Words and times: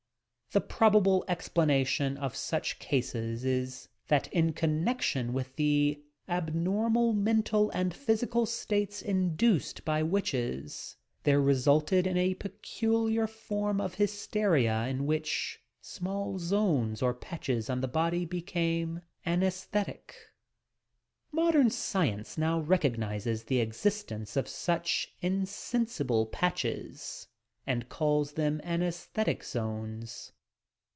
The 0.53 0.59
probable 0.59 1.23
explanation 1.29 2.17
of 2.17 2.35
such 2.35 2.77
cases 2.77 3.45
is 3.45 3.87
that 4.09 4.27
in 4.33 4.51
connection 4.51 5.31
with 5.31 5.55
the 5.55 6.01
abnormal 6.27 7.13
mental 7.13 7.69
and 7.69 7.93
physical 7.93 8.45
states 8.45 9.01
induced 9.01 9.85
by 9.85 10.03
witches, 10.03 10.97
there 11.23 11.39
resulted 11.39 12.05
a 12.05 12.33
peculiar 12.33 13.27
form 13.27 13.79
of 13.79 13.95
hysteria 13.95 14.87
in 14.89 15.05
which 15.05 15.57
small 15.79 16.37
zones 16.37 17.01
or 17.01 17.13
patches 17.13 17.69
on 17.69 17.79
the 17.79 17.87
body 17.87 18.25
became 18.25 18.99
antesthetic. 19.25 20.13
Mod 21.31 21.55
em 21.55 21.69
science 21.69 22.37
now 22.37 22.59
recognizes 22.59 23.45
the 23.45 23.59
existence 23.61 24.35
of 24.35 24.49
such 24.49 25.13
in 25.21 25.45
sensible 25.45 26.25
patches 26.25 27.29
and 27.65 27.87
calls 27.87 28.33
them 28.33 28.59
"anfesthetie 28.65 29.41
zones." 29.45 30.33